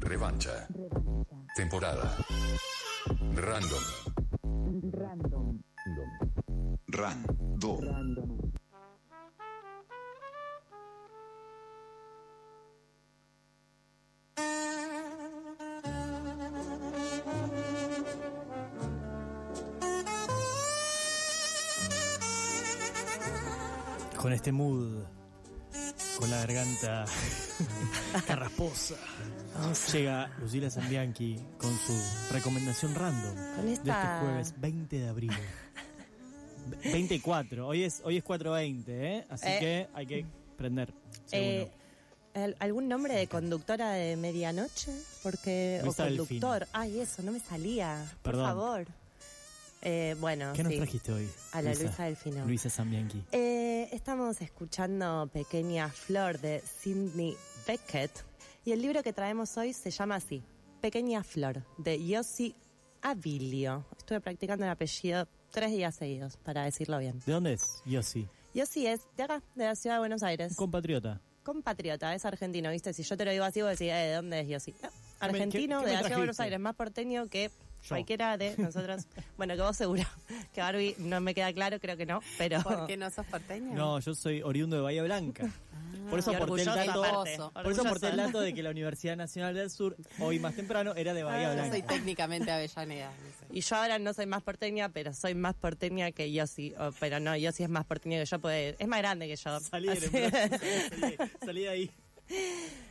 Revancha. 0.00 0.66
Temporada. 1.54 2.16
Random. 3.34 3.82
Random. 6.88 7.42
Con 24.16 24.32
este 24.32 24.52
mood, 24.52 25.04
con 26.18 26.30
la 26.30 26.38
garganta 26.38 27.04
carrasposa, 28.26 28.94
llega 29.92 30.30
Lucila 30.40 30.70
Zambianchi 30.70 31.36
con 31.58 31.76
su 31.78 31.92
recomendación 32.32 32.94
random 32.94 33.34
Con 33.56 33.66
de 33.66 33.72
este 33.72 33.90
jueves 33.92 34.54
20 34.58 34.98
de 35.00 35.08
abril. 35.08 35.32
24, 36.84 37.66
hoy 37.66 37.84
es, 37.84 38.02
hoy 38.04 38.18
es 38.18 38.24
4.20, 38.24 38.84
¿eh? 38.88 39.26
Así 39.30 39.46
Eh. 39.48 39.56
que 39.58 39.88
hay 39.94 40.06
que 40.06 40.26
prender. 40.56 40.92
Eh, 41.32 41.68
¿al- 42.34 42.56
¿Algún 42.60 42.88
nombre 42.88 43.14
de 43.14 43.26
conductora 43.26 43.90
de 43.92 44.16
medianoche? 44.16 44.92
Porque, 45.22 45.82
o 45.84 45.92
conductor. 45.92 46.68
Ay, 46.72 47.00
eso, 47.00 47.22
no 47.22 47.32
me 47.32 47.40
salía. 47.40 48.04
Por 48.22 48.32
Perdón. 48.32 48.46
favor. 48.46 48.86
Eh, 49.84 50.14
bueno, 50.20 50.52
¿Qué 50.54 50.62
nos 50.62 50.72
sí. 50.72 50.78
trajiste 50.78 51.12
hoy? 51.12 51.28
A 51.52 51.60
la 51.62 51.74
Luisa 51.74 52.04
Delfino. 52.04 52.46
Luisa 52.46 52.70
Zambianchi. 52.70 53.24
Eh, 53.32 53.88
estamos 53.92 54.40
escuchando 54.40 55.28
Pequeña 55.32 55.88
Flor 55.88 56.38
de 56.38 56.60
Sidney 56.60 57.36
Beckett 57.66 58.12
y 58.64 58.72
el 58.72 58.80
libro 58.80 59.02
que 59.02 59.12
traemos 59.12 59.56
hoy 59.56 59.72
se 59.72 59.90
llama 59.90 60.16
así, 60.16 60.42
Pequeña 60.80 61.24
Flor, 61.24 61.64
de 61.78 62.04
Yossi 62.06 62.54
Abilio. 63.02 63.84
Estuve 63.98 64.20
practicando 64.20 64.64
el 64.64 64.70
apellido 64.70 65.26
tres 65.50 65.72
días 65.72 65.96
seguidos, 65.96 66.36
para 66.36 66.62
decirlo 66.64 66.98
bien. 66.98 67.20
¿De 67.26 67.32
dónde 67.32 67.54
es? 67.54 67.82
Yossi. 67.84 68.28
Yossi 68.54 68.86
es 68.86 69.00
de 69.16 69.24
acá, 69.24 69.42
de 69.56 69.64
la 69.64 69.74
ciudad 69.74 69.96
de 69.96 70.00
Buenos 70.00 70.22
Aires. 70.22 70.50
Un 70.52 70.56
compatriota. 70.56 71.20
Compatriota, 71.42 72.14
es 72.14 72.24
argentino, 72.24 72.70
¿viste? 72.70 72.92
Si 72.92 73.02
yo 73.02 73.16
te 73.16 73.24
lo 73.24 73.32
digo 73.32 73.44
así, 73.44 73.62
vos 73.62 73.70
decís, 73.70 73.88
eh, 73.88 73.94
¿de 74.10 74.14
dónde 74.14 74.40
es 74.40 74.48
Yossi? 74.48 74.70
No, 74.70 74.78
¿Qué 74.78 74.88
me- 74.88 75.26
argentino, 75.26 75.80
qué- 75.80 75.84
qué 75.86 75.90
de 75.90 75.94
la 75.96 75.98
ciudad 76.02 76.10
de 76.10 76.16
Buenos? 76.18 76.38
Aires, 76.40 76.60
más 76.60 76.76
porteño 76.76 77.26
que 77.28 77.50
Yo. 77.82 77.88
cualquiera 77.88 78.36
de 78.36 78.54
nosotros. 78.58 79.06
bueno, 79.36 79.54
que 79.56 79.62
vos 79.62 79.76
seguro, 79.76 80.04
que 80.54 80.60
Barbie 80.60 80.94
no 80.98 81.20
me 81.20 81.34
queda 81.34 81.52
claro, 81.52 81.80
creo 81.80 81.96
que 81.96 82.06
no, 82.06 82.20
pero... 82.38 82.62
¿Por 82.62 82.86
qué 82.86 82.96
no 82.96 83.10
sos 83.10 83.26
porteña? 83.26 83.74
No, 83.74 83.98
yo 84.00 84.14
soy 84.14 84.42
oriundo 84.42 84.76
de 84.76 84.82
Bahía 84.82 85.02
Blanca. 85.02 85.50
Por 86.08 86.18
eso 86.18 86.30
aporté 86.30 86.62
el 86.62 86.68
orgulloso 86.68 87.24
dato. 87.24 87.52
Por 87.52 87.72
eso 87.72 87.82
aporté 87.86 88.08
el 88.08 88.16
dato 88.16 88.40
de 88.40 88.54
que 88.54 88.62
la 88.62 88.70
Universidad 88.70 89.16
Nacional 89.16 89.54
del 89.54 89.70
Sur, 89.70 89.96
hoy 90.20 90.38
más 90.38 90.54
temprano, 90.54 90.94
era 90.94 91.12
de 91.14 91.22
Bahía 91.22 91.48
Yo 91.48 91.54
Blanca. 91.54 91.70
soy 91.70 91.82
técnicamente 91.82 92.50
Avellaneda. 92.50 93.10
no 93.10 93.30
sé. 93.30 93.46
Y 93.52 93.60
yo 93.60 93.76
ahora 93.76 93.98
no 93.98 94.12
soy 94.14 94.26
más 94.26 94.42
porteña, 94.42 94.88
pero 94.88 95.12
soy 95.14 95.34
más 95.34 95.54
porteña 95.54 96.10
que 96.12 96.32
Yossi. 96.32 96.74
O- 96.78 96.92
pero 96.98 97.20
no, 97.20 97.36
Yossi 97.36 97.62
es 97.64 97.68
más 97.68 97.84
porteña 97.84 98.18
que 98.18 98.26
yo, 98.26 98.38
pues, 98.40 98.74
es 98.78 98.88
más 98.88 98.98
grande 99.00 99.28
que 99.28 99.36
yo. 99.36 99.60
Salí 99.60 99.88
de, 99.88 100.00
salí, 100.00 101.16
salí 101.44 101.60
de 101.62 101.68
ahí. 101.68 101.90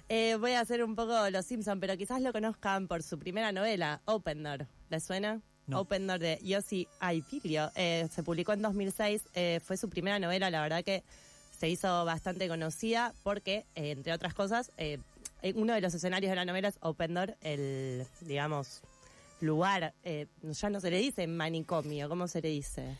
Eh, 0.09 0.35
voy 0.39 0.51
a 0.51 0.59
hacer 0.59 0.83
un 0.83 0.95
poco 0.95 1.29
Los 1.29 1.45
Simpson, 1.45 1.79
pero 1.79 1.95
quizás 1.95 2.21
lo 2.21 2.33
conozcan 2.33 2.87
por 2.87 3.01
su 3.01 3.17
primera 3.17 3.51
novela, 3.51 4.01
Open 4.05 4.43
Door. 4.43 4.67
¿Les 4.89 5.03
suena? 5.03 5.41
No. 5.67 5.79
Open 5.81 6.05
Door 6.07 6.19
de 6.19 6.39
Yossi 6.43 6.87
Aipirio. 6.99 7.71
Eh, 7.75 8.09
se 8.13 8.21
publicó 8.23 8.51
en 8.53 8.61
2006. 8.61 9.21
eh, 9.35 9.61
fue 9.63 9.77
su 9.77 9.89
primera 9.89 10.19
novela, 10.19 10.49
la 10.49 10.61
verdad 10.61 10.83
que 10.83 11.03
se 11.57 11.69
hizo 11.69 12.03
bastante 12.03 12.47
conocida 12.49 13.13
porque, 13.23 13.65
eh, 13.75 13.91
entre 13.91 14.11
otras 14.11 14.33
cosas, 14.33 14.71
eh, 14.77 14.97
eh, 15.43 15.53
uno 15.55 15.73
de 15.73 15.81
los 15.81 15.93
escenarios 15.93 16.29
de 16.29 16.35
la 16.35 16.45
novela 16.45 16.67
es 16.67 16.77
Open 16.81 17.13
Door, 17.13 17.37
el, 17.41 18.05
digamos, 18.21 18.81
lugar, 19.39 19.93
eh, 20.03 20.27
ya 20.41 20.69
no 20.69 20.81
se 20.81 20.91
le 20.91 20.97
dice 20.97 21.25
manicomio, 21.27 22.09
¿cómo 22.09 22.27
se 22.27 22.41
le 22.41 22.49
dice? 22.49 22.97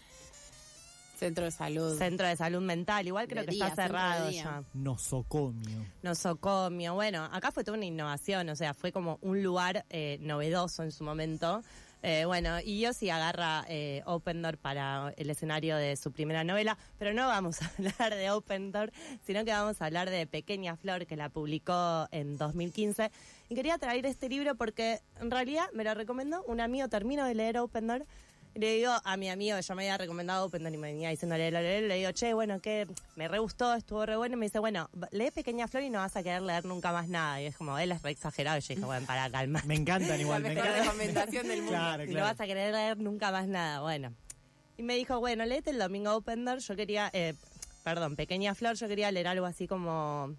Centro 1.22 1.46
de 1.46 1.52
salud. 1.52 1.96
Centro 2.00 2.28
de 2.28 2.36
salud 2.36 2.62
mental, 2.62 3.06
igual 3.06 3.28
creo 3.28 3.44
De 3.44 3.50
que 3.50 3.54
día, 3.54 3.68
está 3.68 3.84
cerrado 3.84 4.32
ya. 4.32 4.64
Nosocomio. 4.74 5.86
Nosocomio, 6.02 6.96
bueno, 6.96 7.26
acá 7.32 7.52
fue 7.52 7.64
toda 7.64 7.78
una 7.78 7.86
innovación, 7.86 8.50
o 8.50 8.56
sea, 8.56 8.74
fue 8.74 8.92
como 8.92 9.20
un 9.22 9.44
lugar 9.44 9.86
eh, 9.92 10.18
novedoso 10.20 10.82
en 10.82 10.92
su 10.92 11.04
momento. 11.04 11.62
Eh, 12.02 12.26
bueno, 12.26 12.58
y 12.60 12.80
yo 12.80 12.92
sí 12.94 13.12
agarra 13.12 13.64
eh, 13.70 14.02
Open 14.08 14.42
Door 14.42 14.58
para 14.58 15.14
el 15.16 15.30
escenario 15.30 15.78
de 15.78 15.96
su 15.96 16.12
primera 16.12 16.44
novela, 16.44 16.76
pero 16.98 17.14
no 17.14 17.28
vamos 17.28 17.62
a 17.62 17.66
hablar 17.78 18.16
de 18.16 18.32
Open 18.32 18.72
Door, 18.72 18.92
sino 19.24 19.46
que 19.46 19.52
vamos 19.52 19.80
a 19.80 19.86
hablar 19.86 20.10
de 20.10 20.26
Pequeña 20.26 20.76
Flor, 20.76 21.06
que 21.06 21.16
la 21.16 21.30
publicó 21.30 22.08
en 22.12 22.40
2015. 22.40 23.12
Y 23.50 23.54
quería 23.54 23.78
traer 23.78 24.08
este 24.08 24.28
libro 24.28 24.56
porque 24.56 25.02
en 25.20 25.30
realidad 25.30 25.66
me 25.74 25.84
lo 25.84 25.94
recomendó 25.94 26.44
un 26.46 26.62
amigo, 26.62 26.88
termino 26.88 27.26
de 27.26 27.36
leer 27.36 27.60
Open 27.60 27.86
Door. 27.86 28.08
Y 28.54 28.60
le 28.60 28.74
digo 28.76 28.92
a 29.04 29.16
mi 29.18 29.30
amigo, 29.30 29.56
que 29.56 29.64
yo 29.64 29.76
me 29.76 29.84
había 29.84 29.98
recomendado 29.98 30.46
Open 30.46 30.64
Door 30.64 30.74
y 30.74 30.78
me 30.78 30.88
venía 30.94 31.10
leer, 31.38 31.84
le 31.84 31.96
digo, 31.96 32.12
che, 32.12 32.34
bueno, 32.34 32.60
que 32.60 32.86
me 33.16 33.30
re 33.30 33.40
gustó, 33.40 33.74
estuvo 33.74 34.06
re 34.06 34.18
bueno. 34.18 34.36
Y 34.36 34.40
me 34.40 34.46
dice, 34.48 34.60
bueno, 34.60 34.90
lee 35.12 35.32
Pequeña 35.32 35.70
Flor 35.70 35.84
y 35.84 35.90
no 35.90 36.00
vas 36.00 36.16
a 36.18 36.24
querer 36.24 36.42
leer 36.42 36.66
nunca 36.66 36.92
más 36.92 37.08
nada. 37.08 37.42
Y 37.42 37.46
es 37.46 37.56
como, 37.56 37.78
él 37.80 37.94
es 37.94 38.02
re 38.02 38.12
exagerado. 38.12 38.58
Y 38.58 38.62
yo 38.62 38.68
dije, 38.76 38.86
bueno, 38.86 39.06
para 39.08 39.30
calma. 39.30 39.62
Me 39.66 39.76
encantan 39.76 40.20
igual. 40.20 40.44
La 40.44 40.50
me 40.50 40.56
mejor 40.56 40.68
encantan. 40.70 40.86
recomendación 40.86 41.48
del 41.48 41.58
mundo. 41.64 41.72
Claro, 41.72 42.04
Y 42.04 42.08
no 42.08 42.12
claro. 42.14 42.28
vas 42.28 42.42
a 42.42 42.46
querer 42.46 42.74
leer 42.74 42.98
nunca 42.98 43.32
más 43.32 43.48
nada. 43.48 43.80
Bueno. 43.82 44.14
Y 44.78 44.84
me 44.84 44.96
dijo, 44.96 45.20
bueno, 45.20 45.46
léete 45.46 45.70
el 45.70 45.80
domingo 45.80 46.14
Open 46.14 46.44
Door. 46.44 46.60
Yo 46.60 46.76
quería, 46.76 47.10
eh, 47.14 47.34
perdón, 47.84 48.18
Pequeña 48.18 48.54
Flor, 48.54 48.76
yo 48.76 48.88
quería 48.90 49.12
leer 49.12 49.30
algo 49.30 49.46
así 49.46 49.66
como 49.68 50.36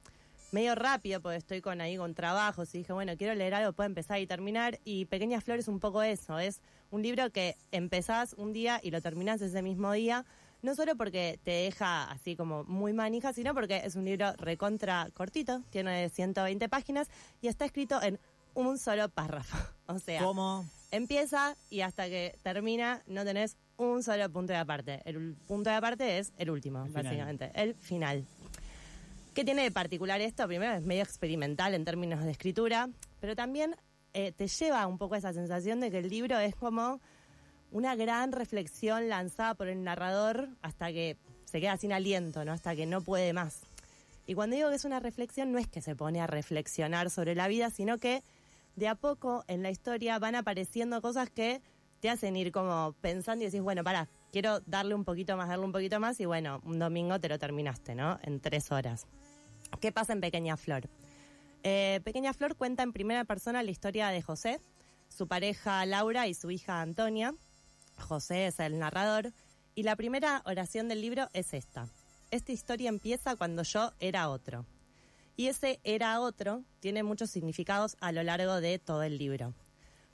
medio 0.53 0.75
rápido, 0.75 1.21
porque 1.21 1.39
estoy 1.39 1.61
con 1.61 1.81
ahí 1.81 1.97
con 1.97 2.15
trabajos. 2.15 2.75
Y 2.75 2.79
dije, 2.79 2.93
bueno, 2.93 3.17
quiero 3.17 3.35
leer 3.35 3.55
algo, 3.55 3.73
puedo 3.73 3.87
empezar 3.87 4.21
y 4.21 4.27
terminar. 4.27 4.79
Y 4.85 5.07
Pequeña 5.07 5.41
Flor 5.41 5.59
es 5.59 5.69
un 5.69 5.81
poco 5.81 6.03
eso. 6.03 6.39
Es 6.39 6.61
un 6.91 7.03
libro 7.03 7.31
que 7.31 7.57
empezás 7.73 8.35
un 8.35 8.53
día 8.53 8.79
y 8.83 8.91
lo 8.91 9.01
terminás 9.01 9.41
ese 9.41 9.63
mismo 9.63 9.93
día. 9.93 10.25
No 10.61 10.77
solo 10.77 10.95
porque 10.95 11.41
te 11.43 11.51
deja 11.51 12.05
así 12.05 12.37
como 12.37 12.63
muy 12.65 12.93
manija, 12.93 13.33
sino 13.33 13.53
porque 13.53 13.83
es 13.85 13.97
un 13.97 14.05
libro 14.05 14.33
recontra 14.37 15.09
cortito, 15.13 15.63
tiene 15.71 16.09
120 16.09 16.69
páginas 16.69 17.09
y 17.41 17.49
está 17.49 17.65
escrito 17.65 18.01
en 18.01 18.21
un 18.55 18.79
solo 18.79 19.09
párrafo. 19.09 19.57
O 19.87 19.99
sea, 19.99 20.23
¿Cómo? 20.23 20.65
empieza 20.91 21.55
y 21.69 21.83
hasta 21.83 22.07
que 22.07 22.39
termina 22.43 23.03
no 23.07 23.25
tenés 23.25 23.59
un 23.77 24.03
solo 24.03 24.31
punto 24.31 24.55
de 24.55 24.59
aparte. 24.59 25.03
El 25.05 25.35
punto 25.47 25.69
de 25.69 25.77
aparte 25.77 26.19
es 26.19 26.33
el 26.39 26.49
último, 26.51 26.87
El 26.87 26.93
básicamente, 26.93 27.51
el 27.55 27.75
final. 27.75 28.25
¿Qué 29.35 29.47
tiene 29.47 29.63
de 29.63 29.71
particular 29.71 30.21
esto? 30.21 30.47
Primero 30.47 30.75
es 30.75 30.83
medio 30.83 31.03
experimental 31.03 31.73
en 31.73 31.87
términos 31.87 32.23
de 32.23 32.31
escritura, 32.31 32.91
pero 33.19 33.35
también 33.35 33.77
eh, 34.13 34.33
te 34.33 34.47
lleva 34.47 34.87
un 34.87 34.99
poco 34.99 35.15
a 35.15 35.19
esa 35.19 35.33
sensación 35.33 35.81
de 35.81 35.91
que 35.91 36.01
el 36.01 36.11
libro 36.11 36.39
es 36.39 36.55
como 36.55 37.01
una 37.71 37.97
gran 37.97 38.33
reflexión 38.33 39.09
lanzada 39.09 39.55
por 39.55 39.69
el 39.69 39.85
narrador 39.85 40.51
hasta 40.61 40.93
que 40.93 41.17
se 41.47 41.63
queda 41.63 41.79
sin 41.79 41.95
aliento, 41.95 42.45
¿no? 42.45 42.53
Hasta 42.53 42.77
que 42.77 42.85
no 42.85 43.01
puede 43.01 43.33
más. 43.33 43.61
Y 44.27 44.35
cuando 44.35 44.55
digo 44.55 44.69
que 44.69 44.77
es 44.77 44.85
una 44.85 45.01
reflexión, 45.01 45.51
no 45.51 45.59
es 45.59 45.67
que 45.67 45.81
se 45.81 45.97
pone 45.97 46.21
a 46.21 46.27
reflexionar 46.27 47.09
sobre 47.09 47.35
la 47.35 47.49
vida, 47.49 47.71
sino 47.71 47.97
que 47.97 48.23
de 48.77 48.89
a 48.89 48.97
poco 48.97 49.45
en 49.49 49.63
la 49.63 49.71
historia 49.71 50.19
van 50.19 50.35
apareciendo 50.35 51.01
cosas 51.01 51.31
que 51.31 51.63
te 52.01 52.11
hacen 52.11 52.37
ir 52.37 52.53
como 52.53 52.95
pensando 53.01 53.45
y 53.45 53.47
decís, 53.47 53.63
bueno, 53.63 53.83
pará, 53.83 54.11
quiero 54.33 54.61
darle 54.61 54.95
un 54.95 55.05
poquito 55.05 55.37
más, 55.37 55.49
darle 55.49 55.65
un 55.65 55.73
poquito 55.73 56.01
más, 56.01 56.19
y 56.19 56.25
bueno, 56.25 56.61
un 56.65 56.79
domingo 56.79 57.21
te 57.21 57.29
lo 57.29 57.39
terminaste, 57.39 57.95
¿no? 57.95 58.19
En 58.23 58.41
tres 58.41 58.73
horas. 58.73 59.07
¿Qué 59.81 59.93
pasa 59.93 60.13
en 60.13 60.21
Pequeña 60.21 60.57
Flor? 60.57 60.89
Eh, 61.63 62.01
Pequeña 62.03 62.33
Flor 62.33 62.57
cuenta 62.57 62.83
en 62.83 62.93
primera 62.93 63.25
persona 63.25 63.63
la 63.63 63.71
historia 63.71 64.09
de 64.09 64.23
José, 64.23 64.61
su 65.09 65.29
pareja 65.29 65.85
Laura 65.87 66.27
y 66.27 66.35
su 66.35 66.51
hija 66.51 66.81
Antonia. 66.81 67.35
José 67.99 68.47
es 68.47 68.59
el 68.59 68.79
narrador. 68.79 69.33
Y 69.75 69.85
la 69.85 69.97
primera 69.97 70.43
oración 70.45 70.89
del 70.89 71.01
libro 71.01 71.29
es 71.33 71.55
esta. 71.55 71.89
Esta 72.31 72.53
historia 72.53 72.89
empieza 72.89 73.37
cuando 73.37 73.63
yo 73.63 73.93
era 74.01 74.29
otro. 74.29 74.67
Y 75.37 75.47
ese 75.47 75.81
era 75.83 76.21
otro 76.21 76.63
tiene 76.81 77.03
muchos 77.03 77.31
significados 77.31 77.97
a 78.01 78.13
lo 78.13 78.23
largo 78.23 78.61
de 78.61 78.79
todo 78.79 79.03
el 79.03 79.17
libro. 79.17 79.55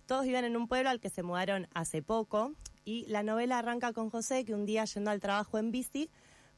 Todos 0.06 0.24
viven 0.24 0.44
en 0.44 0.56
un 0.56 0.68
pueblo 0.68 0.90
al 0.90 1.00
que 1.00 1.10
se 1.10 1.22
mudaron 1.22 1.68
hace 1.74 2.02
poco 2.02 2.52
y 2.88 3.04
la 3.06 3.22
novela 3.22 3.58
arranca 3.58 3.92
con 3.92 4.08
José 4.08 4.46
que 4.46 4.54
un 4.54 4.64
día 4.64 4.86
yendo 4.86 5.10
al 5.10 5.20
trabajo 5.20 5.58
en 5.58 5.70
bici 5.70 6.08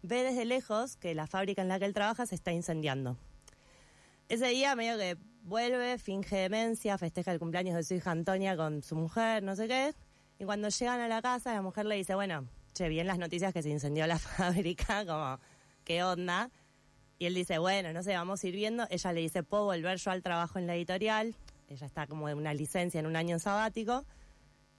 ve 0.02 0.22
desde 0.22 0.44
lejos 0.44 0.96
que 0.96 1.12
la 1.12 1.26
fábrica 1.26 1.60
en 1.60 1.66
la 1.66 1.80
que 1.80 1.86
él 1.86 1.92
trabaja 1.92 2.24
se 2.24 2.36
está 2.36 2.52
incendiando. 2.52 3.16
Ese 4.28 4.46
día 4.46 4.76
medio 4.76 4.96
que 4.96 5.16
vuelve, 5.42 5.98
finge 5.98 6.36
demencia, 6.36 6.96
festeja 6.98 7.32
el 7.32 7.40
cumpleaños 7.40 7.74
de 7.74 7.82
su 7.82 7.94
hija 7.94 8.12
Antonia 8.12 8.56
con 8.56 8.80
su 8.84 8.94
mujer, 8.94 9.42
no 9.42 9.56
sé 9.56 9.66
qué. 9.66 9.92
Y 10.38 10.44
cuando 10.44 10.68
llegan 10.68 11.00
a 11.00 11.08
la 11.08 11.20
casa, 11.20 11.52
la 11.52 11.62
mujer 11.62 11.86
le 11.86 11.96
dice, 11.96 12.14
bueno, 12.14 12.46
che, 12.74 12.88
bien 12.88 13.08
las 13.08 13.18
noticias 13.18 13.52
que 13.52 13.64
se 13.64 13.70
incendió 13.70 14.06
la 14.06 14.18
fábrica, 14.20 15.04
como, 15.04 15.40
¿qué 15.82 16.04
onda? 16.04 16.52
Y 17.18 17.26
él 17.26 17.34
dice, 17.34 17.58
bueno, 17.58 17.92
no 17.92 18.04
sé, 18.04 18.14
vamos 18.14 18.44
a 18.44 18.46
ir 18.46 18.54
viendo. 18.54 18.86
Ella 18.88 19.12
le 19.12 19.20
dice, 19.20 19.42
¿puedo 19.42 19.64
volver 19.64 19.98
yo 19.98 20.12
al 20.12 20.22
trabajo 20.22 20.60
en 20.60 20.68
la 20.68 20.76
editorial? 20.76 21.34
Ella 21.66 21.86
está 21.86 22.06
como 22.06 22.28
en 22.28 22.38
una 22.38 22.54
licencia 22.54 23.00
en 23.00 23.06
un 23.06 23.16
año 23.16 23.40
sabático. 23.40 24.04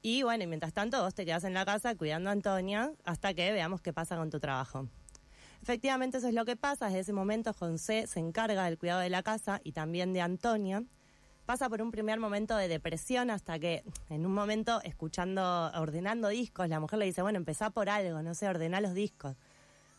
Y 0.01 0.23
bueno, 0.23 0.43
y 0.43 0.47
mientras 0.47 0.73
tanto 0.73 1.01
vos 1.03 1.13
te 1.13 1.25
quedás 1.25 1.43
en 1.43 1.53
la 1.53 1.63
casa 1.63 1.95
cuidando 1.95 2.29
a 2.29 2.33
Antonia 2.33 2.91
hasta 3.03 3.33
que 3.33 3.51
veamos 3.51 3.81
qué 3.81 3.93
pasa 3.93 4.17
con 4.17 4.29
tu 4.29 4.39
trabajo. 4.39 4.87
Efectivamente 5.61 6.17
eso 6.17 6.27
es 6.27 6.33
lo 6.33 6.43
que 6.43 6.55
pasa. 6.55 6.87
Desde 6.87 7.01
ese 7.01 7.13
momento 7.13 7.53
José 7.53 8.07
se 8.07 8.19
encarga 8.19 8.65
del 8.65 8.79
cuidado 8.79 9.01
de 9.01 9.09
la 9.09 9.21
casa 9.21 9.61
y 9.63 9.73
también 9.73 10.13
de 10.13 10.21
Antonia. 10.21 10.83
pasa 11.45 11.69
por 11.69 11.81
un 11.81 11.91
primer 11.91 12.19
momento 12.19 12.55
de 12.55 12.67
depresión 12.67 13.29
hasta 13.29 13.59
que 13.59 13.83
en 14.09 14.25
un 14.25 14.33
momento 14.33 14.81
escuchando, 14.83 15.71
ordenando 15.75 16.29
discos, 16.29 16.69
la 16.69 16.79
mujer 16.79 16.99
le 16.99 17.05
dice, 17.05 17.21
bueno, 17.21 17.37
empezá 17.37 17.71
por 17.71 17.89
algo, 17.89 18.21
no 18.21 18.33
sé, 18.33 18.47
ordená 18.47 18.79
los 18.79 18.93
discos. 18.93 19.35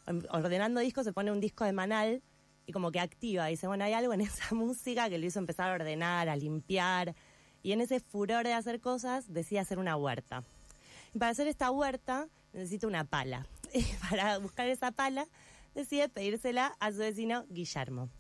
Em, 0.07 0.23
Ordenando 0.31 0.81
discos 0.81 1.05
se 1.05 1.13
pone 1.13 1.31
un 1.31 1.41
disco 1.41 1.65
de 1.65 1.73
Manal 1.73 2.23
y 2.67 2.73
como 2.73 2.91
que 2.91 3.01
activa, 3.01 3.47
dice, 3.47 3.67
bueno, 3.67 3.85
hay 3.85 3.93
algo 3.93 4.15
en 4.15 4.23
esa 4.23 4.55
música 4.55 5.09
que 5.11 5.19
lo 5.19 5.27
hizo 5.27 5.39
empezar 5.39 5.71
a 5.71 5.75
ordenar, 5.75 6.29
a 6.29 6.37
limpiar, 6.37 7.15
y 7.63 7.73
en 7.73 7.81
ese 7.81 8.01
furor 8.01 8.45
de 8.45 8.53
hacer 8.53 8.81
cosas 8.81 9.33
decide 9.33 9.61
hacer 9.61 9.79
una 9.79 9.97
huerta. 9.97 10.43
Y 11.15 11.19
para 11.19 11.31
hacer 11.31 11.47
esta 11.47 11.71
huerta 11.71 12.29
necesita 12.53 12.87
una 12.87 13.05
pala. 13.05 13.47
Y 13.75 13.85
para 14.11 14.37
buscar 14.39 14.69
esa 14.69 14.91
pala 14.93 15.27
decide 15.75 16.11
pedírsela 16.11 16.77
a 16.79 16.93
su 16.93 16.99
vecino 16.99 17.47
Guillermo. 17.49 18.11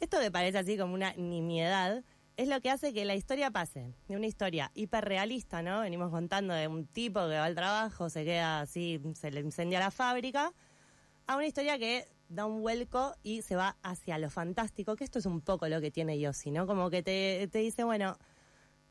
Esto 0.00 0.18
que 0.18 0.32
parece 0.32 0.58
así 0.58 0.76
como 0.76 0.94
una 0.94 1.12
nimiedad 1.12 2.02
es 2.36 2.48
lo 2.48 2.60
que 2.60 2.70
hace 2.70 2.92
que 2.92 3.04
la 3.04 3.14
historia 3.14 3.50
pase 3.50 3.94
de 4.08 4.16
una 4.16 4.26
historia 4.26 4.70
hiperrealista, 4.74 5.62
¿no? 5.62 5.80
Venimos 5.80 6.10
contando 6.10 6.52
de 6.54 6.68
un 6.68 6.86
tipo 6.86 7.20
que 7.20 7.36
va 7.36 7.44
al 7.44 7.54
trabajo, 7.54 8.10
se 8.10 8.24
queda 8.24 8.60
así, 8.60 9.00
se 9.14 9.30
le 9.30 9.40
incendia 9.40 9.80
la 9.80 9.90
fábrica, 9.90 10.52
a 11.26 11.36
una 11.36 11.46
historia 11.46 11.78
que 11.78 12.06
da 12.28 12.44
un 12.44 12.60
vuelco 12.60 13.14
y 13.22 13.42
se 13.42 13.56
va 13.56 13.76
hacia 13.82 14.18
lo 14.18 14.28
fantástico, 14.28 14.96
que 14.96 15.04
esto 15.04 15.18
es 15.18 15.26
un 15.26 15.40
poco 15.40 15.68
lo 15.68 15.80
que 15.80 15.90
tiene 15.90 16.18
Yossi, 16.18 16.50
¿no? 16.50 16.66
Como 16.66 16.90
que 16.90 17.02
te, 17.02 17.48
te 17.50 17.60
dice, 17.60 17.84
bueno, 17.84 18.18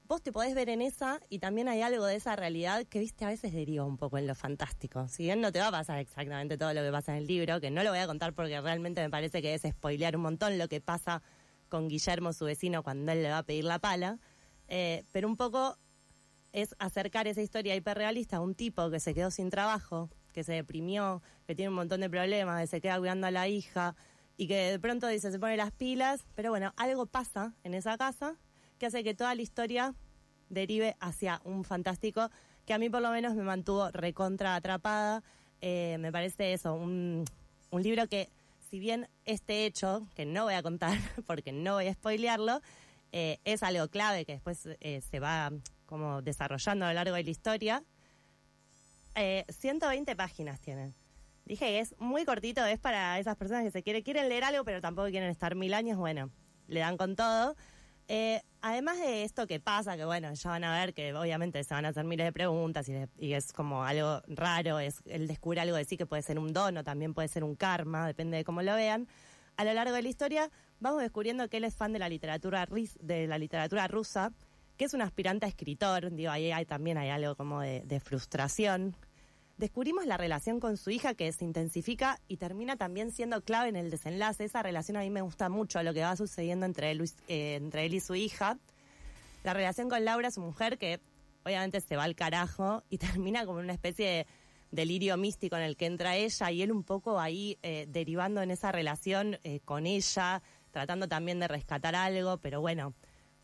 vos 0.07 0.21
te 0.21 0.31
podés 0.31 0.53
ver 0.53 0.69
en 0.69 0.81
esa 0.81 1.19
y 1.29 1.39
también 1.39 1.67
hay 1.67 1.81
algo 1.81 2.05
de 2.05 2.15
esa 2.15 2.35
realidad 2.35 2.85
que, 2.85 2.99
viste, 2.99 3.25
a 3.25 3.29
veces 3.29 3.53
deriva 3.53 3.85
un 3.85 3.97
poco 3.97 4.17
en 4.17 4.27
lo 4.27 4.35
fantástico. 4.35 5.07
Si 5.07 5.23
bien 5.23 5.41
no 5.41 5.51
te 5.51 5.59
va 5.59 5.67
a 5.67 5.71
pasar 5.71 5.99
exactamente 5.99 6.57
todo 6.57 6.73
lo 6.73 6.81
que 6.81 6.91
pasa 6.91 7.13
en 7.13 7.19
el 7.19 7.27
libro, 7.27 7.59
que 7.59 7.71
no 7.71 7.83
lo 7.83 7.89
voy 7.89 7.99
a 7.99 8.07
contar 8.07 8.33
porque 8.33 8.59
realmente 8.61 9.01
me 9.01 9.09
parece 9.09 9.41
que 9.41 9.53
es 9.53 9.63
spoilear 9.63 10.15
un 10.15 10.23
montón 10.23 10.57
lo 10.57 10.67
que 10.67 10.81
pasa 10.81 11.21
con 11.69 11.87
Guillermo, 11.87 12.33
su 12.33 12.45
vecino, 12.45 12.83
cuando 12.83 13.11
él 13.11 13.23
le 13.23 13.29
va 13.29 13.39
a 13.39 13.43
pedir 13.43 13.63
la 13.63 13.79
pala, 13.79 14.19
eh, 14.67 15.03
pero 15.11 15.27
un 15.27 15.37
poco 15.37 15.77
es 16.53 16.75
acercar 16.79 17.27
esa 17.27 17.41
historia 17.41 17.75
hiperrealista 17.75 18.37
a 18.37 18.41
un 18.41 18.55
tipo 18.55 18.89
que 18.89 18.99
se 18.99 19.13
quedó 19.13 19.31
sin 19.31 19.49
trabajo, 19.49 20.09
que 20.31 20.43
se 20.43 20.53
deprimió, 20.53 21.21
que 21.47 21.55
tiene 21.55 21.69
un 21.69 21.75
montón 21.75 22.01
de 22.01 22.09
problemas, 22.09 22.61
que 22.61 22.67
se 22.67 22.81
queda 22.81 22.99
cuidando 22.99 23.27
a 23.27 23.31
la 23.31 23.47
hija 23.47 23.95
y 24.37 24.47
que 24.47 24.71
de 24.71 24.79
pronto 24.79 25.07
dice 25.07 25.31
se 25.31 25.39
pone 25.39 25.57
las 25.57 25.71
pilas, 25.71 26.25
pero 26.35 26.51
bueno, 26.51 26.73
algo 26.77 27.07
pasa 27.07 27.53
en 27.63 27.73
esa 27.73 27.97
casa 27.97 28.37
que 28.77 28.87
hace 28.87 29.03
que 29.03 29.13
toda 29.13 29.33
la 29.35 29.41
historia 29.41 29.93
derive 30.49 30.95
hacia 30.99 31.41
un 31.43 31.63
fantástico 31.63 32.29
que 32.65 32.73
a 32.73 32.77
mí 32.77 32.89
por 32.89 33.01
lo 33.01 33.11
menos 33.11 33.35
me 33.35 33.43
mantuvo 33.43 33.89
recontra 33.91 34.55
atrapada. 34.55 35.23
Eh, 35.61 35.97
me 35.99 36.11
parece 36.11 36.53
eso, 36.53 36.73
un, 36.73 37.25
un 37.71 37.83
libro 37.83 38.07
que 38.07 38.29
si 38.69 38.79
bien 38.79 39.07
este 39.25 39.65
hecho, 39.65 40.07
que 40.15 40.25
no 40.25 40.43
voy 40.43 40.55
a 40.55 40.63
contar 40.63 40.97
porque 41.27 41.51
no 41.51 41.75
voy 41.75 41.87
a 41.87 41.93
spoilearlo, 41.93 42.61
eh, 43.11 43.39
es 43.45 43.63
algo 43.63 43.87
clave 43.87 44.25
que 44.25 44.33
después 44.33 44.67
eh, 44.81 45.01
se 45.01 45.19
va 45.19 45.51
como 45.85 46.21
desarrollando 46.21 46.85
a 46.85 46.89
lo 46.89 46.95
largo 46.95 47.15
de 47.15 47.23
la 47.23 47.29
historia, 47.29 47.83
eh, 49.15 49.45
120 49.49 50.15
páginas 50.15 50.59
tiene. 50.59 50.93
Dije 51.45 51.65
que 51.65 51.79
es 51.79 51.95
muy 51.99 52.25
cortito, 52.25 52.65
es 52.65 52.79
para 52.79 53.19
esas 53.19 53.37
personas 53.37 53.63
que 53.63 53.71
se 53.71 53.83
quiere, 53.83 54.03
quieren 54.03 54.27
leer 54.27 54.43
algo, 54.43 54.65
pero 54.65 54.81
tampoco 54.81 55.09
quieren 55.09 55.29
estar 55.29 55.55
mil 55.55 55.73
años, 55.73 55.97
bueno, 55.97 56.31
le 56.67 56.79
dan 56.79 56.97
con 56.97 57.15
todo. 57.15 57.55
Eh, 58.07 58.41
además 58.61 58.99
de 58.99 59.23
esto 59.23 59.47
que 59.47 59.59
pasa, 59.59 59.97
que 59.97 60.05
bueno, 60.05 60.31
ya 60.33 60.49
van 60.51 60.63
a 60.63 60.79
ver 60.79 60.93
que 60.93 61.13
obviamente 61.13 61.63
se 61.63 61.73
van 61.73 61.85
a 61.85 61.89
hacer 61.89 62.05
miles 62.05 62.25
de 62.25 62.31
preguntas 62.31 62.87
y, 62.87 62.93
de- 62.93 63.09
y 63.17 63.33
es 63.33 63.51
como 63.51 63.83
algo 63.83 64.21
raro, 64.27 64.79
es 64.79 65.01
el 65.05 65.27
descubrir 65.27 65.59
algo 65.61 65.75
de 65.75 65.85
sí 65.85 65.97
que 65.97 66.05
puede 66.05 66.21
ser 66.21 66.37
un 66.37 66.53
don 66.53 66.77
o 66.77 66.83
también 66.83 67.13
puede 67.15 67.27
ser 67.27 67.43
un 67.43 67.55
karma, 67.55 68.05
depende 68.05 68.37
de 68.37 68.43
cómo 68.43 68.61
lo 68.61 68.75
vean. 68.75 69.07
A 69.57 69.63
lo 69.65 69.73
largo 69.73 69.95
de 69.95 70.03
la 70.03 70.09
historia 70.09 70.51
vamos 70.79 71.01
descubriendo 71.01 71.47
que 71.49 71.57
él 71.57 71.63
es 71.63 71.75
fan 71.75 71.93
de 71.93 71.99
la 71.99 72.09
literatura, 72.09 72.67
de 72.99 73.27
la 73.27 73.37
literatura 73.39 73.87
rusa, 73.87 74.31
que 74.77 74.85
es 74.85 74.93
un 74.93 75.01
aspirante 75.01 75.45
a 75.45 75.49
escritor, 75.49 76.11
digo, 76.11 76.29
ahí 76.31 76.51
hay, 76.51 76.65
también 76.65 76.97
hay 76.97 77.09
algo 77.09 77.35
como 77.35 77.61
de 77.61 77.99
frustración. 78.03 78.95
Descubrimos 79.57 80.05
la 80.05 80.17
relación 80.17 80.59
con 80.59 80.75
su 80.75 80.89
hija 80.89 81.13
que 81.13 81.31
se 81.31 81.45
intensifica 81.45 82.19
y 82.27 82.37
termina 82.37 82.75
también 82.75 83.11
siendo 83.11 83.41
clave 83.41 83.69
en 83.69 83.77
el 83.77 83.89
desenlace. 83.89 84.43
Esa 84.43 84.61
relación 84.61 84.97
a 84.97 84.99
mí 84.99 85.09
me 85.09 85.21
gusta 85.21 85.47
mucho, 85.47 85.81
lo 85.81 85.93
que 85.93 86.01
va 86.01 86.17
sucediendo 86.17 86.65
entre 86.65 86.91
él, 86.91 87.09
eh, 87.29 87.55
entre 87.55 87.85
él 87.85 87.93
y 87.93 88.01
su 88.01 88.15
hija. 88.15 88.57
La 89.43 89.53
relación 89.53 89.89
con 89.89 90.03
Laura, 90.03 90.29
su 90.29 90.41
mujer, 90.41 90.77
que 90.77 90.99
obviamente 91.45 91.79
se 91.79 91.95
va 91.95 92.03
al 92.03 92.15
carajo 92.15 92.83
y 92.89 92.97
termina 92.97 93.45
como 93.45 93.59
una 93.59 93.71
especie 93.71 94.05
de 94.05 94.27
delirio 94.71 95.15
místico 95.15 95.55
en 95.55 95.61
el 95.61 95.77
que 95.77 95.85
entra 95.85 96.17
ella 96.17 96.51
y 96.51 96.61
él 96.61 96.71
un 96.73 96.83
poco 96.83 97.17
ahí 97.17 97.57
eh, 97.63 97.85
derivando 97.87 98.41
en 98.41 98.51
esa 98.51 98.73
relación 98.73 99.39
eh, 99.43 99.61
con 99.63 99.85
ella, 99.85 100.41
tratando 100.71 101.07
también 101.07 101.39
de 101.39 101.47
rescatar 101.47 101.95
algo, 101.95 102.39
pero 102.39 102.59
bueno, 102.59 102.93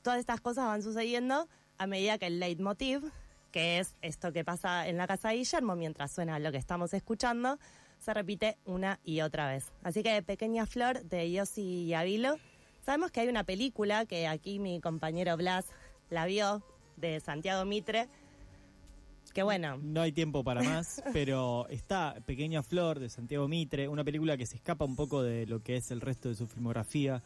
todas 0.01 0.19
estas 0.19 0.41
cosas 0.41 0.65
van 0.65 0.83
sucediendo 0.83 1.47
a 1.77 1.87
medida 1.87 2.17
que 2.17 2.27
el 2.27 2.39
leitmotiv, 2.41 3.11
que 3.51 3.79
es 3.79 3.95
esto 4.01 4.31
que 4.31 4.43
pasa 4.43 4.87
en 4.87 4.97
la 4.97 5.07
casa 5.07 5.29
de 5.29 5.35
Guillermo 5.35 5.75
mientras 5.75 6.11
suena 6.11 6.39
lo 6.39 6.51
que 6.51 6.57
estamos 6.57 6.93
escuchando, 6.93 7.59
se 7.99 8.13
repite 8.13 8.57
una 8.65 8.99
y 9.03 9.21
otra 9.21 9.47
vez. 9.47 9.71
Así 9.83 10.03
que 10.03 10.21
Pequeña 10.23 10.65
Flor 10.65 11.03
de 11.03 11.31
Yossi 11.31 11.83
y 11.83 11.93
Avilo. 11.93 12.37
Sabemos 12.83 13.11
que 13.11 13.19
hay 13.19 13.27
una 13.27 13.43
película 13.43 14.05
que 14.05 14.27
aquí 14.27 14.57
mi 14.57 14.81
compañero 14.81 15.37
Blas 15.37 15.65
la 16.09 16.25
vio, 16.25 16.63
de 16.97 17.19
Santiago 17.19 17.65
Mitre, 17.65 18.07
que 19.33 19.43
bueno, 19.43 19.77
No 19.77 20.01
hay 20.01 20.11
tiempo 20.11 20.43
para 20.43 20.61
más, 20.61 21.01
pero 21.13 21.67
está 21.69 22.15
Pequeña 22.25 22.63
Flor 22.63 22.99
de 22.99 23.09
Santiago 23.09 23.47
Mitre, 23.47 23.87
una 23.87 24.03
película 24.03 24.35
que 24.35 24.45
se 24.45 24.55
escapa 24.55 24.83
un 24.85 24.95
poco 24.95 25.23
de 25.23 25.45
lo 25.45 25.61
que 25.63 25.77
es 25.77 25.91
el 25.91 26.01
resto 26.01 26.29
de 26.29 26.35
su 26.35 26.47
filmografía, 26.47 27.21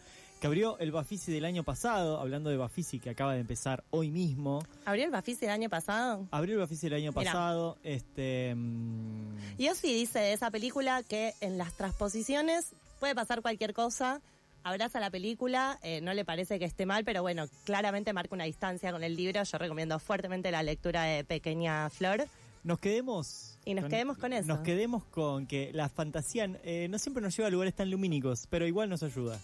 que 0.46 0.48
abrió 0.48 0.78
el 0.78 0.92
Bafisi 0.92 1.32
del 1.32 1.44
año 1.44 1.64
pasado, 1.64 2.20
hablando 2.20 2.52
de 2.52 2.58
Bafisi 2.58 3.00
que 3.00 3.10
acaba 3.10 3.34
de 3.34 3.40
empezar 3.40 3.84
hoy 3.90 4.12
mismo. 4.12 4.64
abrió 4.86 5.06
el 5.06 5.12
Bafisi 5.12 5.46
el 5.46 5.52
año 5.52 5.70
pasado. 5.72 6.28
Abrió 6.30 6.54
el 6.54 6.60
Bafisi 6.60 6.88
del 6.88 7.02
año 7.02 7.14
pasado, 7.14 7.80
este... 7.84 8.54
mm, 8.54 9.58
Yossi 9.58 9.92
dice 9.92 10.20
de 10.20 10.34
esa 10.34 10.52
película 10.52 11.02
que 11.02 11.34
en 11.42 11.58
las 11.58 11.74
transposiciones 11.74 12.74
puede 13.00 13.16
pasar 13.16 13.42
cualquier 13.42 13.74
cosa, 13.74 14.22
abraza 14.64 15.00
la 15.00 15.10
película, 15.10 15.80
eh, 15.82 16.00
no 16.02 16.14
le 16.14 16.26
parece 16.26 16.60
que 16.60 16.66
esté 16.66 16.86
mal, 16.86 17.04
pero 17.04 17.24
bueno, 17.24 17.48
claramente 17.64 18.14
marca 18.14 18.36
una 18.36 18.44
distancia 18.44 18.92
con 18.92 19.04
el 19.04 19.16
libro. 19.16 19.42
Yo 19.42 19.58
recomiendo 19.58 19.98
fuertemente 19.98 20.52
la 20.52 20.62
lectura 20.62 21.06
de 21.06 21.24
Pequeña 21.24 21.90
Flor. 21.90 22.26
Nos 22.64 22.78
quedemos... 22.78 23.58
Y 23.66 23.74
nos 23.74 23.86
quedemos 23.86 24.20
con 24.20 24.32
eso. 24.32 24.48
Nos 24.48 24.60
quedemos 24.60 25.06
con 25.06 25.48
que 25.48 25.72
la 25.74 25.90
fantasía 25.90 26.48
eh, 26.64 26.86
no 26.88 27.00
siempre 27.00 27.24
nos 27.24 27.36
lleva 27.36 27.48
a 27.48 27.52
lugares 27.52 27.74
tan 27.74 27.90
lumínicos, 27.90 28.46
pero 28.48 28.68
igual 28.68 28.90
nos 28.90 29.02
ayuda. 29.02 29.40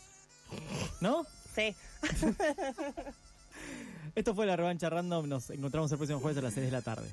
¿No? 0.99 1.25
Sí. 1.53 1.75
Esto 4.15 4.33
fue 4.33 4.45
la 4.45 4.55
revancha 4.55 4.89
random. 4.89 5.27
Nos 5.27 5.49
encontramos 5.49 5.91
el 5.91 5.97
próximo 5.97 6.19
jueves 6.19 6.37
a 6.37 6.41
las 6.41 6.53
6 6.53 6.65
de 6.65 6.71
la 6.71 6.81
tarde. 6.81 7.11